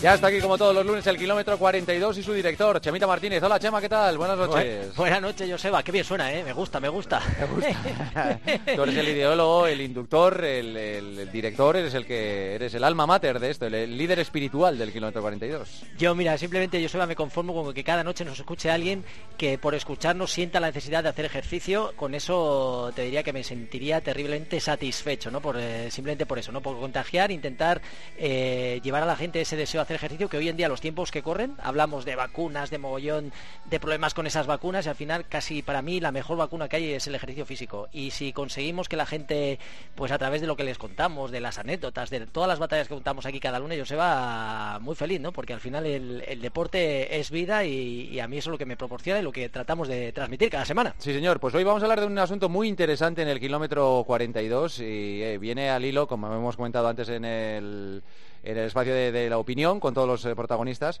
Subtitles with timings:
[0.00, 3.42] Ya está aquí como todos los lunes el kilómetro 42 y su director, Chemita Martínez.
[3.42, 4.16] Hola Chema, ¿qué tal?
[4.16, 4.94] Buenas noches.
[4.94, 5.82] Buenas noches, Joseba.
[5.82, 6.44] Qué bien suena, ¿eh?
[6.44, 7.20] Me gusta, me gusta.
[7.40, 8.40] Me gusta.
[8.76, 13.40] Tú eres el ideólogo, el inductor, el, director, eres el que eres el alma mater
[13.40, 15.82] de esto, el, líder espiritual del kilómetro 42.
[15.98, 19.04] Yo, mira, simplemente, Joseba, me conformo con que cada noche nos escuche alguien
[19.36, 21.92] que por escucharnos sienta la necesidad de hacer ejercicio.
[21.96, 25.40] Con eso te diría que me sentiría terriblemente satisfecho, ¿no?
[25.40, 26.62] Por, eh, simplemente por eso, ¿no?
[26.62, 27.82] Por contagiar, intentar
[28.16, 31.10] eh, llevar a la gente ese deseo hacer ejercicio que hoy en día los tiempos
[31.10, 33.32] que corren, hablamos de vacunas, de mogollón,
[33.64, 36.76] de problemas con esas vacunas y al final casi para mí la mejor vacuna que
[36.76, 37.88] hay es el ejercicio físico.
[37.90, 39.58] Y si conseguimos que la gente,
[39.94, 42.86] pues a través de lo que les contamos, de las anécdotas, de todas las batallas
[42.86, 45.32] que contamos aquí cada lunes, yo se va muy feliz, ¿no?
[45.32, 48.76] Porque al final el, deporte es vida y, a mí eso es lo que me
[48.76, 50.94] proporciona y lo que tratamos de transmitir cada semana.
[50.98, 51.40] Sí, señor.
[51.40, 55.22] Pues hoy vamos a hablar de un asunto muy interesante en el kilómetro 42 y
[55.22, 58.02] eh, viene al hilo, como hemos comentado antes en el
[58.42, 60.98] en el espacio de, la opinión con todos los eh, protagonistas,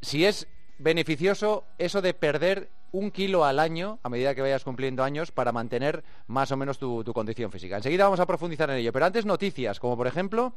[0.00, 0.46] si es
[0.78, 5.52] beneficioso eso de perder un kilo al año a medida que vayas cumpliendo años para
[5.52, 7.76] mantener más o menos tu, tu condición física.
[7.76, 10.54] Enseguida vamos a profundizar en ello, pero antes noticias, como por ejemplo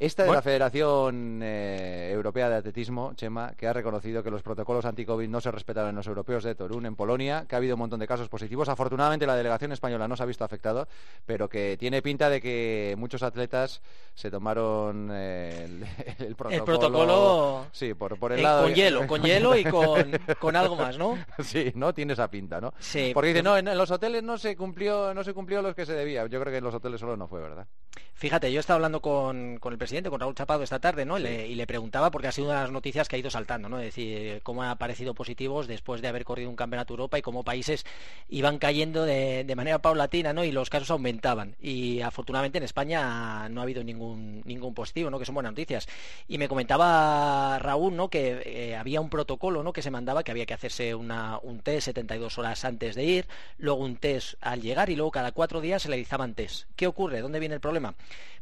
[0.00, 4.84] esta es la Federación eh, Europea de Atletismo, Chema, que ha reconocido que los protocolos
[4.84, 7.80] anti-COVID no se respetaron en los europeos de Torún, en Polonia, que ha habido un
[7.80, 8.68] montón de casos positivos.
[8.68, 10.86] Afortunadamente la delegación española no se ha visto afectado,
[11.26, 13.82] pero que tiene pinta de que muchos atletas
[14.14, 15.84] se tomaron eh,
[16.20, 16.54] el, protocolo.
[16.54, 17.66] El protocolo.
[17.72, 18.62] Sí, por, el lado.
[18.62, 19.64] Con hielo, con hielo y
[20.38, 21.18] con, algo más, ¿no?
[21.42, 21.92] Sí, ¿no?
[21.92, 22.72] Tiene esa pinta, ¿no?
[22.78, 23.10] Sí.
[23.12, 25.94] Porque dice, no, en, los hoteles no se cumplió, no se cumplió los que se
[25.94, 26.24] debía.
[26.26, 27.66] Yo creo que en los hoteles solo no fue, ¿verdad?
[28.14, 31.18] Fíjate, yo estaba hablando con, con el presidente, con Raúl Chapado esta tarde, ¿no?
[31.18, 33.78] y le preguntaba, porque ha sido una de las noticias que ha ido saltando, ¿no?
[33.78, 37.42] Es decir, cómo han aparecido positivos después de haber corrido un campeonato Europa y cómo
[37.42, 37.84] países
[38.28, 40.44] iban cayendo de, manera paulatina, ¿no?
[40.44, 41.56] Y los casos aumentaban.
[41.60, 45.18] Y afortunadamente en España no ha habido ningún, ningún positivo, ¿no?
[45.18, 45.88] Que son buenas noticias.
[46.28, 48.08] Y me comentaba Raúl, ¿no?
[48.08, 49.72] Que eh, había un protocolo, ¿no?
[49.72, 53.26] Que se mandaba que había que hacerse una, un test 72 horas antes de ir,
[53.58, 56.66] luego un test al llegar y luego cada cuatro días se le realizaban test.
[56.76, 57.20] ¿Qué ocurre?
[57.20, 57.94] ¿Dónde viene el problema?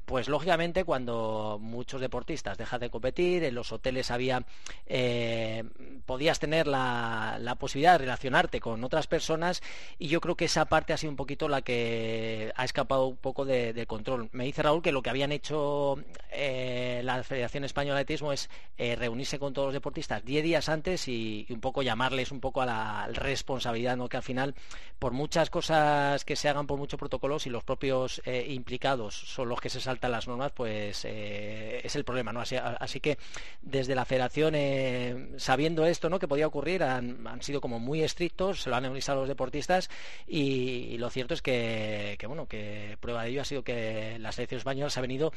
[0.06, 4.44] Pues lógicamente cuando muchos deportistas dejan de competir, en los hoteles había
[4.86, 5.64] eh,
[6.06, 9.64] podías tener la, posibilidad de relacionarte con otras personas
[9.98, 13.16] y yo creo que esa parte ha sido un poquito la que ha escapado un
[13.16, 14.28] poco de, control.
[14.30, 15.98] Me dice Raúl que lo que habían hecho
[16.30, 20.68] eh, la Federación Española de Atletismo es eh, reunirse con todos los deportistas 10 días
[20.68, 24.08] antes y, un poco llamarles un poco a la responsabilidad, ¿no?
[24.08, 24.54] que al final
[25.00, 29.60] por muchas cosas que se hagan, por muchos protocolos y los propios implicados son los
[29.60, 32.32] que se saltan las normas, pues es el problema.
[32.32, 32.40] ¿no?
[32.40, 33.18] Así, que
[33.62, 36.18] desde la federación, eh, sabiendo esto ¿no?
[36.18, 39.90] que podía ocurrir, han, sido como muy estrictos, se lo han avisado a los deportistas
[40.26, 44.58] y, lo cierto es que, bueno, que prueba de ello ha sido que la selección
[44.58, 45.32] española se ha venido,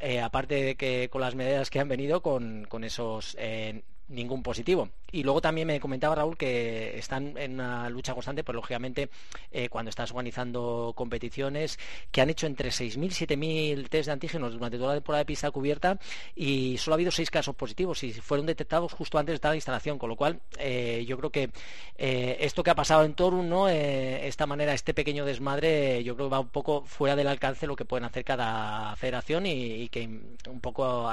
[0.00, 3.36] eh, aparte de que con las medidas que han venido, con, esos...
[3.38, 4.90] Eh, ningún positivo.
[5.12, 9.10] Y luego también me comentaba Raúl que están en una lucha constante, pues lógicamente
[9.50, 11.78] eh, cuando estás organizando competiciones
[12.10, 15.26] que han hecho entre 6.000 y 7.000 test de antígenos durante toda la temporada de
[15.26, 15.98] pista cubierta
[16.34, 19.98] y solo ha habido seis casos positivos y fueron detectados justo antes de la instalación,
[19.98, 21.50] con lo cual eh, yo creo que
[21.96, 23.68] eh, esto que ha pasado en Torun, ¿no?
[23.68, 27.76] esta manera, este pequeño desmadre, yo creo que va un poco fuera del alcance lo
[27.76, 30.08] que pueden hacer cada federación y, que
[30.48, 31.10] un poco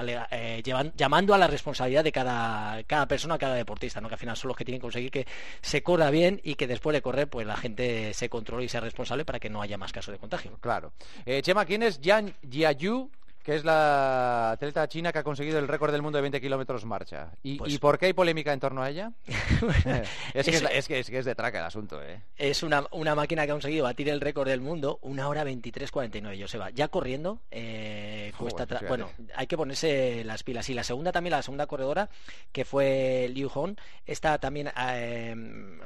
[0.64, 4.08] llevan, llamando a la responsabilidad de cada cada persona, cada deportista, ¿no?
[4.08, 5.26] que al final son los que tienen que conseguir que
[5.62, 8.82] se corra bien y que después de correr pues la gente se controle y sea
[8.82, 10.58] responsable para que no haya más casos de contagio.
[10.60, 10.94] Claro.
[11.26, 13.10] Eh, Chema, ¿quién es Yan Jiayu?
[13.48, 16.84] Que es la atleta china que ha conseguido el récord del mundo de 20 kilómetros
[16.84, 17.32] marcha.
[17.58, 19.14] Pues ¿Y, por qué hay polémica en torno a ella?
[20.34, 22.04] es, que es, de traca el asunto.
[22.04, 22.24] ¿eh?
[22.36, 22.82] Es una,
[23.16, 26.72] máquina que ha conseguido batir el récord del mundo, una hora 23.49, Joseba.
[26.72, 30.70] Ya corriendo, eh, cuesta bueno, hay que ponerse las pilas.
[30.70, 32.10] Y la segunda también, la segunda corredora,
[32.52, 35.34] que fue Liu Hong, esta también, eh,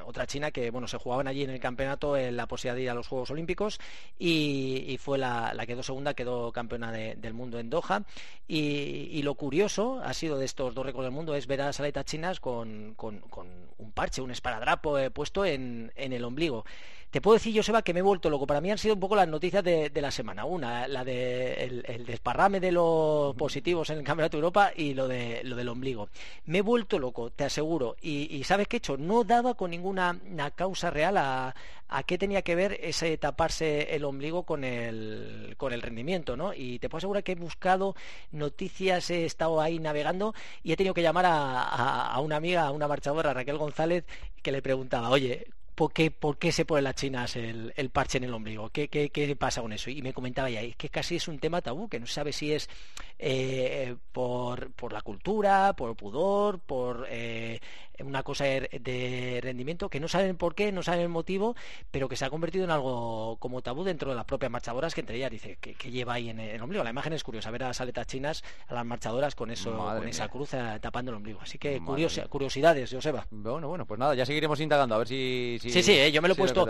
[0.08, 2.90] otra china que, bueno, se jugaban allí en el campeonato en la posibilidad de ir
[2.90, 3.80] a los Juegos Olímpicos
[4.18, 8.04] y, fue la, la, que quedó segunda, quedó campeona del mundo en Doha.
[8.48, 11.80] Y, lo curioso ha sido de estos dos récords del mundo es ver a las
[11.80, 16.66] aletas chinas con, un parche, un esparadrapo eh, puesto en, el ombligo.
[17.12, 18.48] Te puedo decir, Joseba, que me he vuelto loco.
[18.48, 20.46] Para mí han sido un poco las noticias de, la semana.
[20.46, 25.08] Una, la de el, desparrame de los positivos en el Campeonato de Europa y lo
[25.08, 26.10] de lo del ombligo.
[26.46, 27.96] Me he vuelto loco, te aseguro.
[28.02, 28.98] Y, ¿sabes qué he hecho?
[28.98, 30.20] No daba con ninguna
[30.56, 31.54] causa real a,
[31.92, 36.54] a qué tenía que ver ese taparse el ombligo con el, con el rendimiento, ¿no?
[36.54, 37.96] Y te puedo asegurar que he buscado
[38.32, 40.34] noticias, he estado ahí navegando
[40.64, 44.06] y he tenido que llamar a, a una amiga, a una marchadora, Raquel González,
[44.42, 45.48] que le preguntaba, oye,
[45.82, 49.10] por qué, por qué se ponen las chinas el, parche en el ombligo, ¿Qué, ¿Qué,
[49.10, 49.90] qué, pasa con eso.
[49.90, 52.34] Y me comentaba ya, es que casi es un tema tabú, que no se sabe
[52.34, 52.70] si es
[53.18, 57.60] eh, por, por, la cultura, por pudor, por eh,
[58.04, 61.56] una cosa de rendimiento, que no saben por qué, no saben el motivo,
[61.92, 65.02] pero que se ha convertido en algo como tabú dentro de las propias marchadoras, que
[65.02, 66.84] entre ellas dice, que, lleva ahí en el ombligo?
[66.84, 70.08] La imagen es curiosa, ver a las aletas chinas, a las marchadoras con eso, con
[70.08, 71.40] esa cruz eh, tapando el ombligo.
[71.42, 71.82] Así que
[72.30, 73.26] curiosidades, Joseba.
[73.30, 75.60] Bueno, bueno, pues nada, ya seguiremos indagando, a ver si...
[75.72, 76.68] sí, sí, eh, yo me lo he puesto...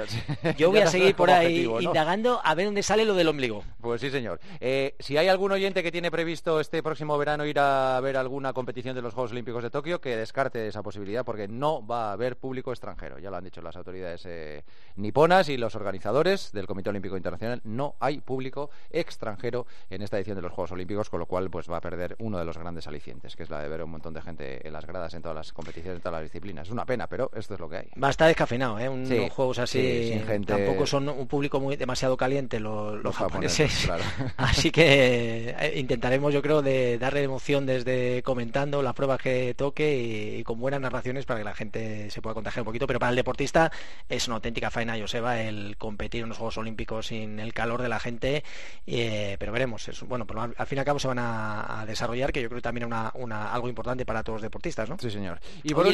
[0.57, 3.63] Yo voy a seguir por ahí indagando a ver dónde sale lo del ombligo.
[3.79, 4.39] Pues sí, señor.
[4.59, 8.53] Eh, si hay algún oyente que tiene previsto este próximo verano ir a ver alguna
[8.53, 12.13] competición de los Juegos Olímpicos de Tokio, que descarte esa posibilidad, porque no va a
[12.13, 13.19] haber público extranjero.
[13.19, 14.63] Ya lo han dicho las autoridades eh,
[14.95, 17.61] niponas y los organizadores del Comité Olímpico Internacional.
[17.63, 21.69] No hay público extranjero en esta edición de los Juegos Olímpicos, con lo cual pues
[21.69, 24.13] va a perder uno de los grandes alicientes, que es la de ver un montón
[24.13, 26.67] de gente en las gradas en todas las competiciones, en todas las disciplinas.
[26.67, 27.89] Es una pena, pero esto es lo que hay.
[28.01, 28.89] Va a estar descafeinado, ¿eh?
[28.93, 30.21] Unos juegos así.
[30.25, 30.53] gente...
[30.53, 33.89] Tampoco son un público muy demasiado caliente los, japoneses.
[34.37, 40.37] Así que eh, intentaremos, yo creo, de darle emoción desde comentando las pruebas que toque
[40.39, 42.87] y, con buenas narraciones para que la gente se pueda contagiar un poquito.
[42.87, 43.71] Pero para el deportista
[44.09, 47.89] es una auténtica faena, Joseba, el competir en los Juegos Olímpicos sin el calor de
[47.89, 48.43] la gente.
[48.87, 49.89] Eh, pero veremos.
[50.07, 50.25] bueno,
[50.57, 53.11] al, fin y al cabo se van a, desarrollar, que yo creo que también es
[53.15, 54.97] una, algo importante para todos los deportistas, ¿no?
[54.99, 55.39] Sí, señor.
[55.63, 55.85] Y por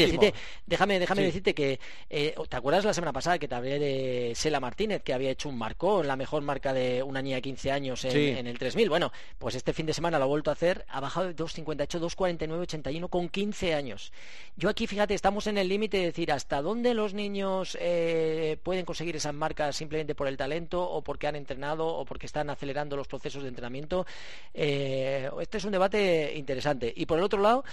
[0.66, 1.80] déjame, déjame decirte que,
[2.10, 5.50] eh, ¿te acuerdas la semana pasada que te hablé de Sela Martínez, que había hecho
[5.50, 8.90] un marco, la mejor marca de una niña de 15 años en, el 3000?
[8.90, 12.00] Bueno, pues este fin de semana lo ha vuelto a hacer, ha bajado de 2.58,
[12.00, 14.12] 2.49, 81 con 15 años.
[14.58, 18.86] Yo aquí, fíjate, estamos en el límite de decir hasta dónde los niños eh, pueden
[18.86, 22.96] conseguir esas marcas simplemente por el talento o porque han entrenado o porque están acelerando
[22.96, 24.06] los procesos de entrenamiento.
[24.54, 26.94] Eh, este es un debate interesante.
[26.96, 27.64] Y por el otro lado,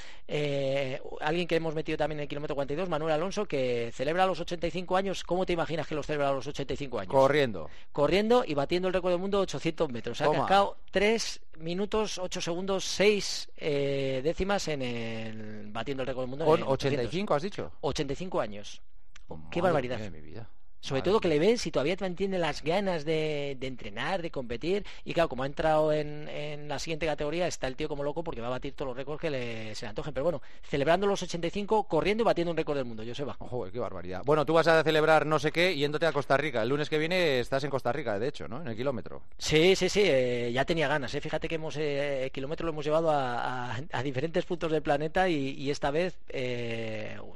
[1.21, 4.94] alguien que hemos metido también en el kilómetro 42, Manuel Alonso, que celebra los 85
[4.97, 5.25] años.
[5.25, 7.11] ¿Cómo te imaginas que los celebra a los 85 años?
[7.13, 7.71] Corriendo.
[7.93, 10.21] Corriendo y batiendo el récord del mundo 800 metros.
[10.21, 16.31] Ha cascado 3 minutos, 8 segundos, 6 eh, décimas en el batiendo el récord del
[16.31, 16.45] mundo.
[16.45, 17.73] ¿Con 85 has dicho?
[17.81, 18.83] 85 años.
[19.51, 19.99] Qué barbaridad.
[20.11, 20.49] mi vida.
[20.85, 24.85] Sobre todo que le ves y todavía mantiene las ganas de, entrenar, de competir.
[25.03, 28.43] Y claro, como ha entrado en, la siguiente categoría, está el tío como loco porque
[28.43, 30.13] va a batir todos los récords que le, se le antojen.
[30.13, 33.35] Pero bueno, celebrando los 85, corriendo y batiendo un récord del mundo, Joseba.
[33.39, 34.21] Ojo, qué barbaridad.
[34.27, 36.61] Bueno, tú vas a celebrar no sé qué yéndote a Costa Rica.
[36.61, 38.61] El lunes que viene estás en Costa Rica, de hecho, ¿no?
[38.61, 39.23] En el kilómetro.
[39.39, 40.03] Sí, sí, sí.
[40.05, 41.15] Eh, ya tenía ganas.
[41.15, 41.21] ¿eh?
[41.23, 45.71] Fíjate que hemos, eh, el kilómetro lo hemos llevado a, diferentes puntos del planeta y,
[45.71, 46.19] esta vez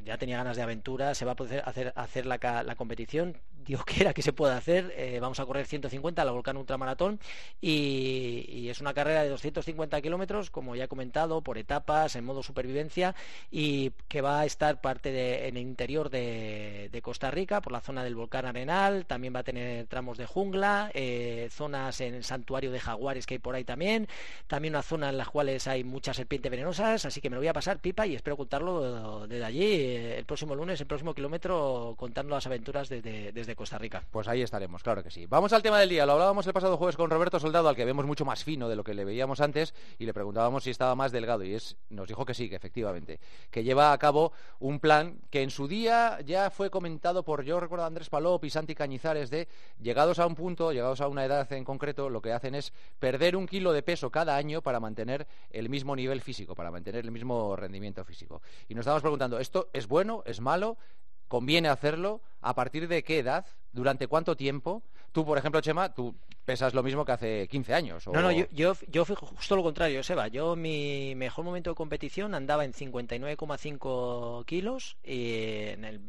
[0.09, 1.15] ya tenía ganas de aventura.
[1.15, 3.37] Se va a poder hacer, hacer la, la competición
[3.69, 4.95] Dios quiera que se pueda hacer.
[4.97, 7.21] Eh, vamos a correr 150 la Volcán Ultramaratón
[7.61, 12.43] y, es una carrera de 250 kilómetros, como ya he comentado, por etapas, en modo
[12.43, 13.15] supervivencia
[13.51, 18.03] y que va a estar parte en el interior de, Costa Rica, por la zona
[18.05, 19.07] del volcán Arenal.
[19.07, 23.35] También va a tener tramos de jungla, eh, zonas en el santuario de jaguares que
[23.35, 24.09] hay por ahí también.
[24.47, 27.49] También una zona en las cuales hay muchas serpientes venenosas, así que me lo voy
[27.49, 31.95] a pasar pipa y espero contarlo desde allí eh, el próximo lunes, el próximo kilómetro,
[31.99, 34.05] contando las aventuras desde Costa Rica.
[34.11, 35.27] Pues ahí estaremos, claro que sí.
[35.27, 36.07] Vamos al tema del día.
[36.07, 38.77] Lo hablábamos el pasado jueves con Roberto Soldado, al que vemos mucho más fino de
[38.77, 41.43] lo que le veíamos antes, y le preguntábamos si estaba más delgado.
[41.43, 43.19] Y es, nos dijo que sí, que efectivamente.
[43.51, 47.59] Que lleva a cabo un plan que en su día ya fue comentado por, yo
[47.59, 49.49] recuerdo, Andrés Palop y Santi Cañizares, de
[49.81, 53.35] llegados a un punto, llegados a una edad en concreto, lo que hacen es perder
[53.35, 57.11] un kilo de peso cada año para mantener el mismo nivel físico, para mantener el
[57.11, 58.41] mismo rendimiento físico.
[58.69, 60.23] Y nos estamos preguntando, ¿esto es bueno?
[60.27, 60.79] ¿Es malo?
[61.29, 62.23] ¿Conviene hacerlo?
[62.41, 63.47] ¿A partir de qué edad?
[63.73, 64.83] ¿Durante cuánto tiempo?
[65.13, 66.15] Tú, por ejemplo, Chema, tú
[66.49, 68.07] pesas lo mismo que hace 15 años.
[68.07, 70.29] No, no, yo, yo, fui justo lo contrario, Seba.
[70.29, 76.01] Yo mi mejor momento de competición andaba en 59,5 kilos en el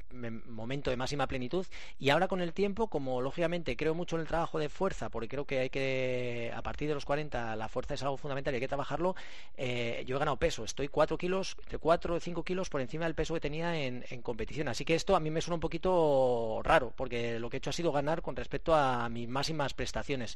[0.46, 1.66] momento de máxima plenitud
[2.00, 5.28] y ahora con el tiempo, como lógicamente creo mucho en el trabajo de fuerza, porque
[5.28, 8.56] creo que hay que, a partir de los 40, la fuerza es algo fundamental y
[8.56, 9.18] hay que trabajarlo,
[9.58, 10.64] eh, yo he ganado peso.
[10.64, 14.06] Estoy 4 kilos, entre 4 o 5 kilos por encima del peso que tenía en,
[14.10, 14.70] en competición.
[14.70, 17.72] Así que esto a mí me suena un poquito raro, porque lo que he hecho
[17.72, 20.29] ha sido ganar con respecto a mis máximas prestaciones.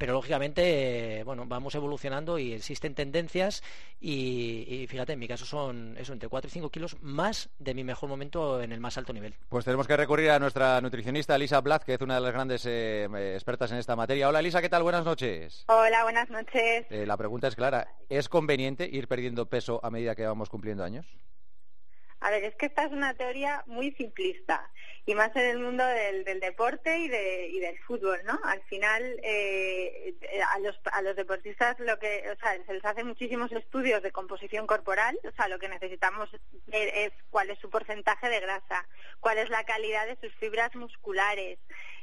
[0.00, 3.62] Pero lógicamente, bueno, vamos evolucionando y existen tendencias
[4.00, 7.84] y, fíjate, en mi caso son eso, entre 4 y 5 kilos más de mi
[7.84, 9.34] mejor momento en el más alto nivel.
[9.50, 12.64] Pues tenemos que recurrir a nuestra nutricionista Elisa Blaz, que es una de las grandes
[12.64, 13.04] eh,
[13.34, 14.28] expertas en esta materia.
[14.28, 14.82] Hola Elisa, ¿qué tal?
[14.82, 15.64] Buenas noches.
[15.68, 16.86] Hola, buenas noches.
[16.88, 20.82] Eh, la pregunta es clara, ¿es conveniente ir perdiendo peso a medida que vamos cumpliendo
[20.82, 21.06] años?
[22.20, 24.70] A ver, es que esta es una teoría muy simplista
[25.06, 28.38] y más en el mundo del, deporte y, del fútbol, ¿no?
[28.44, 30.14] Al final, eh,
[30.54, 34.12] a, los, a los deportistas lo que, o sea, se les hacen muchísimos estudios de
[34.12, 36.28] composición corporal, o sea, lo que necesitamos
[36.66, 38.86] ver es cuál es su porcentaje de grasa,
[39.20, 41.58] cuál es la calidad de sus fibras musculares,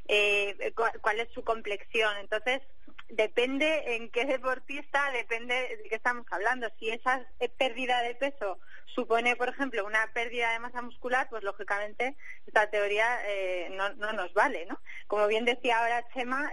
[0.07, 2.17] eh, cuál es su complexión.
[2.17, 2.61] Entonces,
[3.09, 6.67] depende en qué deportista, depende de qué estamos hablando.
[6.79, 7.25] Si esa
[7.57, 12.15] pérdida de peso supone, por ejemplo, una pérdida de masa muscular, pues lógicamente
[12.45, 14.79] esta teoría eh, no, no, nos vale, ¿no?
[15.07, 16.51] Como bien decía ahora Chema,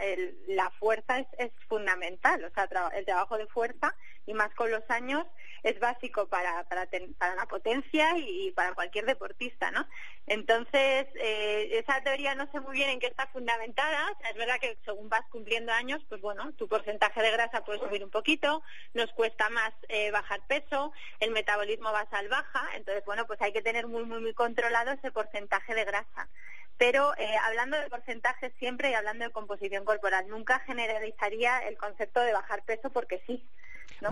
[0.48, 3.94] la fuerza es, es fundamental, o sea, el trabajo de fuerza
[4.26, 5.24] y más con los años
[5.64, 6.86] es básico para, para,
[7.18, 9.86] para la potencia y, para cualquier deportista, ¿no?
[10.26, 14.12] Entonces, eh, esa teoría no sé muy bien en qué está fundamentada.
[14.30, 18.02] es verdad que según vas cumpliendo años, pues bueno, tu porcentaje de grasa puede subir
[18.02, 18.62] un poquito,
[18.94, 23.62] nos cuesta más eh, bajar peso, el metabolismo basal baja, entonces, bueno, pues hay que
[23.62, 26.28] tener muy, muy, muy controlado ese porcentaje de grasa.
[26.78, 32.20] Pero eh, hablando de porcentajes siempre y hablando de composición corporal, nunca generalizaría el concepto
[32.20, 33.46] de bajar peso porque sí.
[34.00, 34.10] ¿no?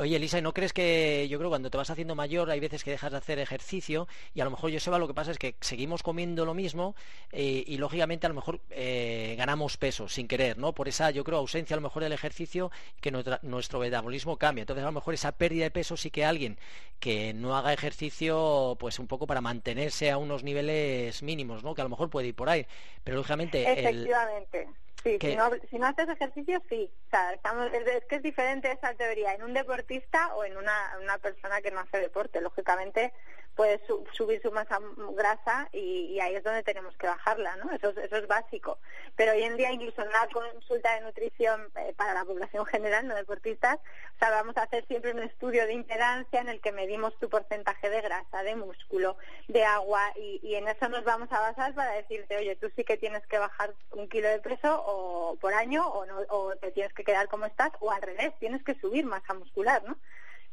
[0.00, 2.82] Oye, Elisa, ¿no crees que yo creo que cuando te vas haciendo mayor hay veces
[2.82, 5.36] que dejas de hacer ejercicio y a lo mejor, yo Joseba, lo que pasa es
[5.36, 6.94] que seguimos comiendo lo mismo
[7.32, 10.72] eh, y lógicamente a lo mejor eh, ganamos peso sin querer, ¿no?
[10.72, 12.70] Por esa, yo creo, ausencia a lo mejor del ejercicio
[13.02, 13.10] que
[13.42, 14.62] nuestro metabolismo cambia.
[14.62, 16.58] Entonces, a lo mejor esa pérdida de peso sí que alguien
[16.98, 21.74] que no haga ejercicio, pues un poco para mantenerse a unos niveles mínimos, ¿no?
[21.74, 22.66] Que a lo mejor puede ir por ahí.
[23.04, 23.70] Pero lógicamente...
[23.70, 24.66] Efectivamente.
[25.02, 26.90] Sí, si no, si no, haces ejercicio, sí.
[27.06, 30.98] O sea, estamos, es, que es diferente esa teoría en un deportista o en una,
[31.00, 32.40] una persona que no hace deporte.
[32.40, 33.12] Lógicamente,
[33.60, 33.78] puede
[34.12, 34.80] subir su masa
[35.14, 37.70] grasa y, ahí es donde tenemos que bajarla, ¿no?
[37.72, 38.78] Eso, eso es básico.
[39.16, 43.06] Pero hoy en día, incluso en una consulta de nutrición eh, para la población general,
[43.06, 46.72] no deportistas, o sea, vamos a hacer siempre un estudio de impedancia en el que
[46.72, 51.30] medimos tu porcentaje de grasa, de músculo, de agua y, y en eso nos vamos
[51.30, 54.82] a basar para decirte, oye, tú sí que tienes que bajar un kilo de peso
[54.86, 58.32] o por año o, no, o te tienes que quedar como estás o al revés,
[58.38, 59.98] tienes que subir masa muscular, ¿no?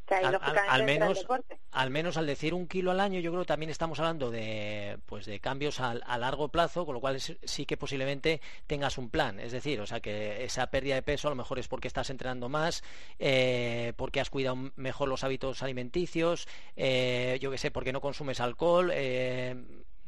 [0.10, 1.26] Al, menos,
[1.72, 4.98] al menos al decir un kilo al año, yo creo que también estamos hablando de,
[5.06, 9.40] pues de cambios a, largo plazo, con lo cual sí que posiblemente tengas un plan.
[9.40, 12.10] Es decir, o sea que esa pérdida de peso a lo mejor es porque estás
[12.10, 12.84] entrenando más,
[13.20, 18.40] eh, porque has cuidado mejor los hábitos alimenticios, eh, yo qué sé, porque no consumes
[18.40, 18.92] alcohol.
[18.94, 19.56] Eh,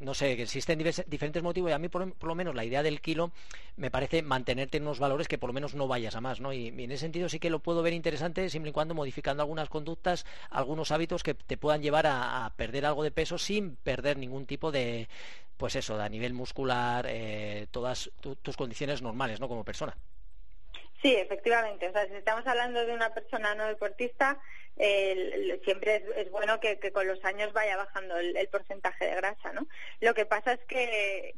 [0.00, 3.00] no sé, que existen diferentes motivos y a mí por, lo menos la idea del
[3.00, 3.32] kilo
[3.76, 6.52] me parece mantenerte en unos valores que por lo menos no vayas a más, ¿no?
[6.52, 9.68] Y, en ese sentido sí que lo puedo ver interesante siempre y cuando modificando algunas
[9.68, 14.46] conductas, algunos hábitos que te puedan llevar a, perder algo de peso sin perder ningún
[14.46, 15.08] tipo de,
[15.56, 18.10] pues eso, a nivel muscular, eh, todas
[18.42, 19.48] tus condiciones normales, ¿no?
[19.48, 19.94] Como persona.
[21.02, 21.88] Sí, efectivamente.
[21.88, 24.38] O sea, si estamos hablando de una persona no deportista,
[25.64, 29.66] siempre es, bueno que, con los años vaya bajando el, porcentaje de grasa, ¿no?
[30.00, 31.34] Lo que pasa es que,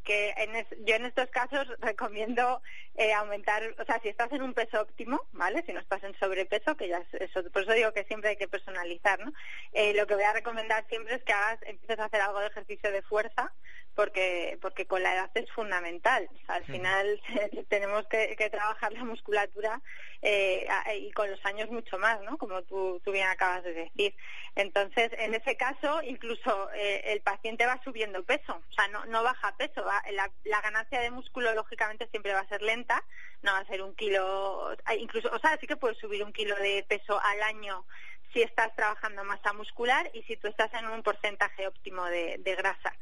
[0.85, 2.63] yo en estos casos recomiendo
[2.95, 5.65] eh, aumentar, o sea, si estás en un peso óptimo, ¿vale?
[5.67, 8.37] Si no estás en sobrepeso, que ya es eso, por eso digo que siempre hay
[8.37, 9.33] que personalizar, ¿no?
[9.73, 12.47] Eh, lo que voy a recomendar siempre es que hagas, empieces a hacer algo de
[12.47, 13.53] ejercicio de fuerza,
[13.95, 16.29] porque porque con la edad es fundamental.
[16.49, 17.21] al final
[17.69, 19.81] tenemos que, trabajar la musculatura
[20.21, 20.67] eh,
[20.99, 22.39] y con los años mucho más, ¿no?
[22.39, 24.15] Como tú, tú bien acabas de decir.
[24.55, 29.23] Entonces, en ese caso, incluso eh, el paciente va subiendo peso, o sea, no, no
[29.23, 29.85] baja peso.
[29.85, 33.03] la, la, ganancia de músculo, lógicamente, siempre va a ser lenta,
[33.43, 36.55] no va a ser un kilo, incluso, o sea, sí que puedes subir un kilo
[36.57, 37.85] de peso al año
[38.33, 42.95] si estás trabajando masa muscular y si tú estás en un porcentaje óptimo de grasa.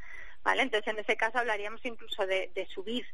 [0.43, 0.63] ¿Vale?
[0.63, 3.07] Entonces, en ese caso hablaríamos incluso de, subir.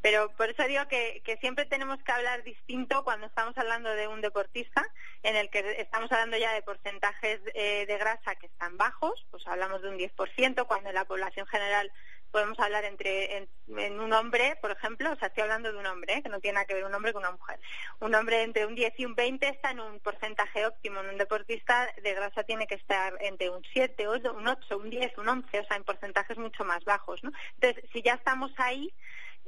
[0.00, 4.20] Pero por eso digo que, siempre tenemos que hablar distinto cuando estamos hablando de un
[4.20, 4.84] deportista,
[5.22, 9.46] en el que estamos hablando ya de porcentajes eh, de grasa que están bajos, pues
[9.46, 11.92] hablamos de un 10%, cuando en la población general
[12.32, 16.14] podemos hablar entre en, un hombre, por ejemplo, o sea, estoy hablando de un hombre,
[16.14, 16.22] ¿eh?
[16.22, 17.60] que no tiene nada que ver un hombre con una mujer.
[18.00, 21.00] Un hombre entre un 10 y un 20 está en un porcentaje óptimo.
[21.00, 25.18] En un deportista de grasa tiene que estar entre un 7, un 8, un 10,
[25.18, 27.30] un 11, o sea, en porcentajes mucho más bajos, ¿no?
[27.60, 28.92] Entonces, si ya estamos ahí,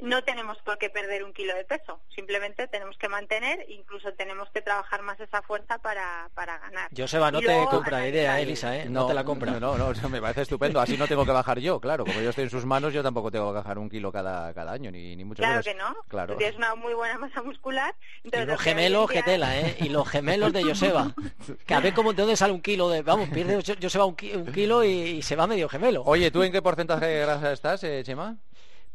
[0.01, 4.49] no tenemos por qué perder un kilo de peso, simplemente tenemos que mantener, incluso tenemos
[4.51, 6.91] que trabajar más esa fuerza para, para ganar.
[6.97, 8.89] Joseba, no te compra la idea, Elisa, ¿eh?
[8.89, 9.59] No, te la compra.
[9.59, 12.45] No, no, me parece estupendo, así no tengo que bajar yo, claro, como yo estoy
[12.45, 15.25] en sus manos, yo tampoco tengo que bajar un kilo cada, cada año, ni, ni
[15.25, 16.37] mucho claro que no, claro.
[16.37, 17.95] tienes una muy buena masa muscular.
[18.23, 19.77] y los gemelos, que tela, ¿eh?
[19.81, 21.15] Y los gemelos de Joseba,
[21.67, 24.85] que a ver cómo, de dónde sale un kilo de, vamos, pierde Joseba un, kilo
[24.85, 26.03] y, se va medio gemelo.
[26.05, 28.37] Oye, ¿tú en qué porcentaje de grasa estás, eh, Chema?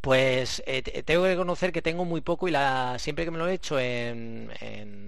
[0.02, 3.50] Pues eh, tengo que reconocer que tengo muy poco y la, siempre que me lo
[3.50, 4.50] he hecho, en,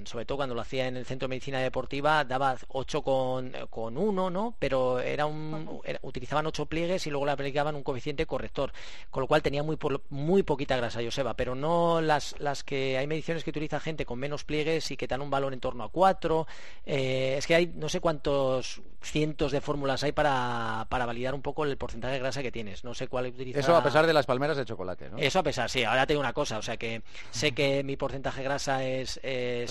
[0.06, 3.98] sobre todo cuando lo hacía en el Centro de Medicina Deportiva, daba 8 con, con
[3.98, 4.54] 1, ¿no?
[4.60, 8.74] Pero era un, utilizaban 8 pliegues y luego le aplicaban un coeficiente corrector,
[9.10, 9.78] con lo cual tenía muy,
[10.10, 14.20] muy poquita grasa, Joseba, pero no las, las que hay mediciones que utiliza gente con
[14.20, 16.48] menos pliegues y que dan un valor en torno a 4.
[16.86, 21.42] Eh, es que hay no sé cuántos cientos de fórmulas hay para, para validar un
[21.42, 22.84] poco el porcentaje de grasa que tienes.
[22.84, 23.62] No sé cuál utilizar.
[23.62, 24.81] Eso a pesar de las palmeras de chocolate.
[25.18, 25.84] Eso a pesar, sí.
[25.84, 29.20] Ahora tengo una cosa, o sea que sé que mi porcentaje de grasa es,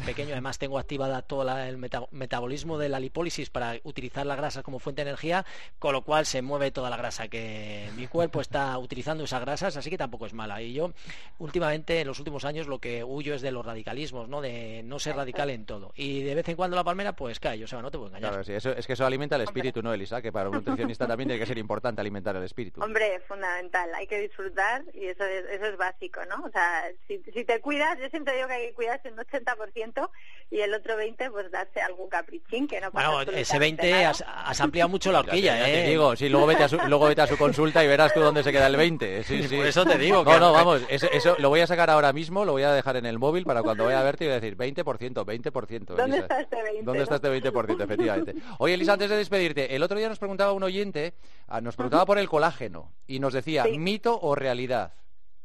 [0.04, 4.78] pequeño, además tengo activada todo el metabolismo de la lipólisis para utilizar la grasa como
[4.78, 5.44] fuente de energía,
[5.78, 9.76] con lo cual se mueve toda la grasa que mi cuerpo está utilizando esas grasas,
[9.76, 10.60] así que tampoco es mala.
[10.62, 10.92] Y yo
[11.38, 14.40] últimamente, en los últimos años, lo que huyo es de los radicalismos, ¿no?
[14.40, 15.92] De no ser radical en todo.
[15.96, 18.40] Y de vez en cuando la palmera, pues cae, o sea, no te puedo engañar.
[18.48, 20.22] eso, es que eso alimenta el espíritu, ¿no, Elisa?
[20.22, 22.82] Que para un nutricionista también tiene que ser importante alimentar el espíritu.
[22.82, 23.90] Hombre, fundamental.
[23.94, 26.44] Hay que disfrutar y eso es, eso es básico, ¿no?
[26.44, 30.10] O sea, si, te cuidas, yo siempre digo que hay que cuidarse un 80%
[30.50, 34.60] y el otro 20% pues darse algún caprichín que no pasa Bueno, ese 20 has,
[34.60, 35.72] ampliado mucho la horquilla, ¿eh?
[35.72, 38.20] te digo, sí, luego vete, a su, luego vete a su consulta y verás tú
[38.20, 39.20] dónde se queda el 20.
[39.30, 39.56] Sí, sí.
[39.56, 40.24] Por eso te digo.
[40.24, 43.06] No, no, vamos, eso, lo voy a sacar ahora mismo, lo voy a dejar en
[43.06, 45.84] el móvil para cuando vaya a verte y voy a decir 20%, 20%.
[45.94, 46.82] ¿Dónde está este 20%?
[46.82, 47.84] ¿Dónde está este 20%?
[47.84, 48.34] Efectivamente.
[48.58, 51.14] Oye, Elisa, antes de despedirte, el otro día nos preguntaba un oyente,
[51.60, 54.94] nos preguntaba por el colágeno y nos decía, ¿mito o realidad?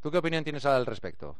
[0.01, 1.35] ¿Tú qué opinión tienes al respecto?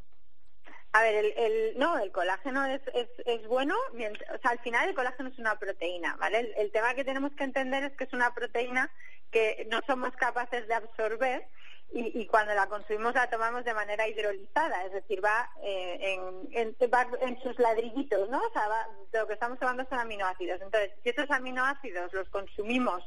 [0.92, 2.82] A ver, el, no, el colágeno es,
[3.26, 6.54] es, bueno, o sea, al final el colágeno es una proteína, ¿vale?
[6.58, 8.90] El, tema que tenemos que entender es que es una proteína
[9.30, 11.46] que no somos capaces de absorber
[11.92, 16.18] y, cuando la consumimos la tomamos de manera hidrolizada, es decir, va, eh,
[16.52, 18.40] en, en, sus ladrillitos, ¿no?
[18.40, 18.68] O sea,
[19.14, 20.62] lo que estamos tomando son aminoácidos.
[20.62, 23.04] Entonces, si estos aminoácidos los consumimos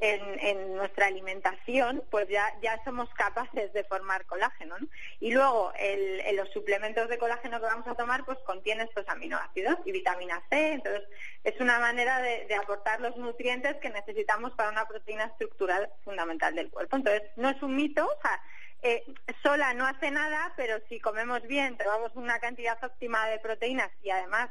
[0.00, 4.76] en, nuestra alimentación, pues ya, ya somos capaces de formar colágeno.
[5.20, 9.76] Y luego el, los suplementos de colágeno que vamos a tomar pues contienen estos aminoácidos
[9.84, 10.72] y vitamina C.
[10.72, 11.02] Entonces
[11.44, 16.70] es una manera de, aportar los nutrientes que necesitamos para una proteína estructural fundamental del
[16.70, 16.96] cuerpo.
[16.96, 18.40] Entonces no es un mito, o sea,
[18.82, 19.04] eh,
[19.42, 24.10] sola no hace nada, pero si comemos bien, tomamos una cantidad óptima de proteínas y
[24.10, 24.48] además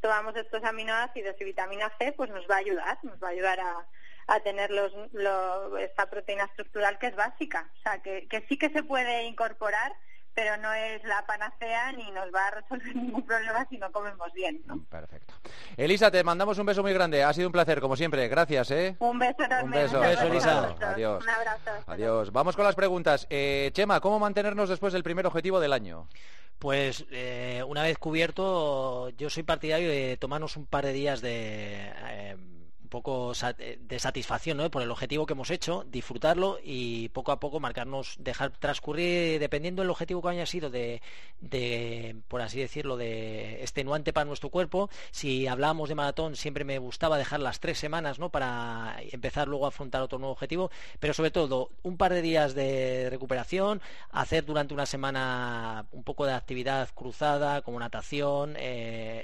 [0.00, 3.60] tomamos estos aminoácidos y vitamina C, pues nos va a ayudar, nos va a ayudar
[3.60, 3.86] a,
[4.28, 4.92] a tener los,
[5.80, 7.70] esta proteína estructural que es básica.
[7.78, 9.92] O sea, que, que sí que se puede incorporar
[10.38, 14.32] pero no es la panacea ni nos va a resolver ningún problema si no comemos
[14.32, 14.62] bien.
[14.66, 14.84] ¿no?
[14.84, 15.34] Perfecto.
[15.76, 17.24] Elisa, te mandamos un beso muy grande.
[17.24, 18.28] Ha sido un placer, como siempre.
[18.28, 18.94] Gracias, ¿eh?
[19.00, 19.84] Un beso enorme.
[19.84, 20.76] Un beso, Elisa.
[20.80, 21.24] Adiós.
[21.24, 21.70] Un abrazo.
[21.88, 22.30] Adiós.
[22.30, 23.26] Vamos con las preguntas.
[23.30, 26.06] Eh, Chema, ¿cómo mantenernos después del primer objetivo del año?
[26.60, 31.92] Pues eh, una vez cubierto, yo soy partidario de tomarnos un par de días de...
[32.06, 32.36] Eh,
[32.88, 34.70] poco eh, de satisfacción ¿no?
[34.70, 39.82] por el objetivo que hemos hecho, disfrutarlo y poco a poco marcarnos, dejar transcurrir, dependiendo
[39.82, 41.00] del objetivo que haya sido de,
[42.28, 44.90] por así decirlo, de extenuante para nuestro cuerpo.
[45.10, 48.30] Si hablábamos de maratón, siempre me gustaba dejar las tres semanas ¿no?
[48.30, 50.70] para empezar luego a afrontar otro nuevo objetivo,
[51.00, 56.26] pero sobre todo un par de días de recuperación, hacer durante una semana un poco
[56.26, 59.17] de actividad cruzada, como natación, eh,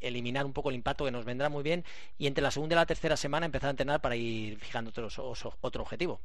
[0.00, 1.84] eliminar un poco el impacto que nos vendrá muy bien
[2.18, 5.82] y entre la segunda y la tercera semana empezar a entrenar para ir fijando otro,
[5.82, 6.20] objetivo.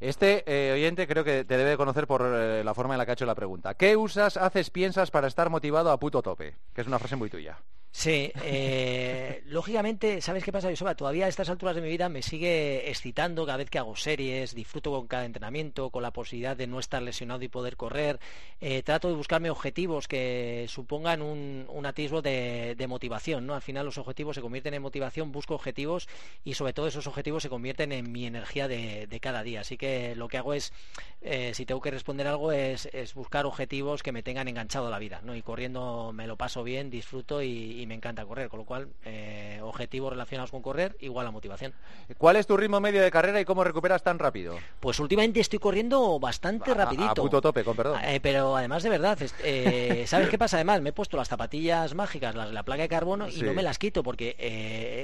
[0.00, 3.12] Este eh, oyente creo que te debe conocer por eh, la forma en la que
[3.12, 3.74] ha hecho la pregunta.
[3.74, 6.56] ¿Qué usas, haces, piensas para estar motivado a puto tope?
[6.74, 7.58] Que es una frase muy tuya.
[7.92, 10.94] Sí, eh, lógicamente, ¿sabes qué pasa, Joseba?
[10.94, 14.54] Todavía a estas alturas de mi vida me sigue excitando cada vez que hago series,
[14.54, 18.20] disfruto con cada entrenamiento, con la posibilidad de no estar lesionado y poder correr.
[18.60, 23.54] Eh, trato de buscarme objetivos que supongan un, atisbo de, motivación, ¿no?
[23.54, 26.08] Al final los objetivos se convierten en motivación, busco objetivos
[26.44, 29.60] y sobre todo esos objetivos se convierten en mi energía de, cada día.
[29.60, 30.72] Así que lo que hago es,
[31.20, 35.20] eh, si tengo que responder algo, es, buscar objetivos que me tengan enganchado la vida,
[35.24, 35.34] ¿no?
[35.34, 38.88] Y corriendo me lo paso bien, disfruto y y me encanta correr, con lo cual
[39.04, 41.72] eh, objetivos relacionados con correr igual a motivación.
[42.18, 44.58] ¿Cuál es tu ritmo medio de carrera y cómo recuperas tan rápido?
[44.80, 47.10] Pues últimamente estoy corriendo bastante rapidito.
[47.10, 48.00] A puto tope, con perdón.
[48.04, 50.56] Eh, pero además de verdad, eh, ¿sabes qué pasa?
[50.58, 53.54] Además, me he puesto las zapatillas mágicas, las de la placa de carbono, y no
[53.54, 54.36] me las quito porque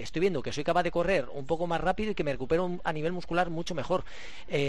[0.03, 2.79] estoy viendo que soy capaz de correr un poco más rápido y que me recupero
[2.85, 4.05] a nivel muscular mucho mejor.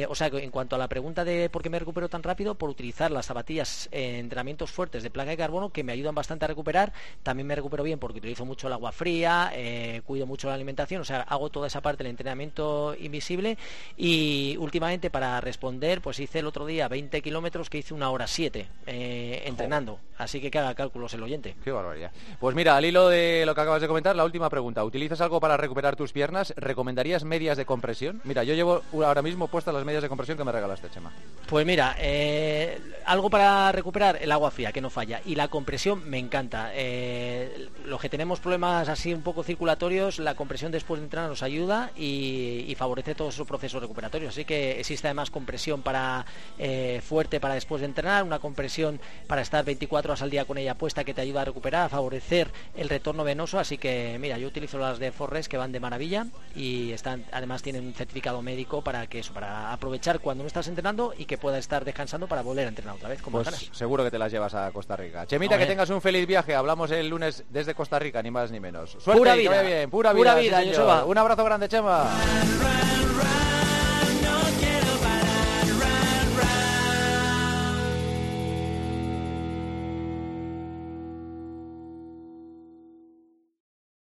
[0.08, 2.70] o sea, en cuanto a la pregunta de por qué me recupero tan rápido, por
[2.70, 6.48] utilizar las zapatillas en entrenamientos fuertes de placa de carbono que me ayudan bastante a
[6.48, 6.94] recuperar,
[7.24, 11.02] también me recupero bien porque utilizo mucho el agua fría, eh, cuido mucho la alimentación,
[11.02, 13.58] o sea, hago toda esa parte del entrenamiento invisible
[13.96, 18.28] y últimamente para responder, pues hice el otro día 20 kilómetros que hice una hora
[18.28, 20.00] 7 eh, entrenando.
[20.18, 21.56] Así que que haga cálculos el oyente.
[21.64, 22.12] Qué barbaridad.
[22.40, 24.84] Pues mira, al hilo de lo que acabas de comentar, la última pregunta.
[24.84, 26.54] ¿Utilizas algo para recuperar tus piernas?
[26.58, 28.22] ¿Recomendarías medias de compresión?
[28.24, 31.12] Mira, yo llevo ahora mismo puestas las medias de compresión que me regalaste, Chema.
[31.48, 35.22] Pues mira, eh, algo para recuperar el agua fría, que no falla.
[35.26, 36.72] Y la compresión me encanta.
[36.74, 41.44] Eh, los que tenemos problemas así un poco circulatorios, la compresión después de entrenar nos
[41.44, 44.34] ayuda y, favorece todos esos procesos recuperatorios.
[44.34, 46.26] Así que existe además compresión para
[46.60, 50.60] eh, fuerte para después de entrenar, una compresión para estar 24 horas al día con
[50.60, 53.58] ella puesta que te ayuda a recuperar, a favorecer el retorno venoso.
[53.58, 57.64] Así que mira, yo utilizo las de Forres que van de maravilla y están, además
[57.64, 61.40] tienen un certificado médico para que eso, para aprovechar cuando no estás entrenando y que
[61.40, 63.24] pueda estar descansando para volver a entrenar otra vez.
[63.24, 65.26] Como pues seguro que te las llevas a Costa Rica.
[65.26, 66.54] Chemita, que tengas un feliz viaje.
[66.54, 68.98] Hablamos el lunes desde Costa Rica, ni más ni menos.
[69.00, 69.62] Suerte, pura vida.
[69.62, 69.90] bien.
[69.90, 71.06] Pura, vida.
[71.06, 72.10] Un abrazo grande, Chema.